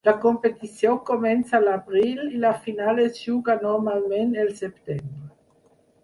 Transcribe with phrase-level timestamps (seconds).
[0.07, 5.29] La competició comença l'abril, i la final es juga normalment el setembre.